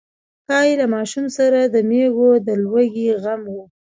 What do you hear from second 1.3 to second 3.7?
سره د مېږو د لوږې غم و.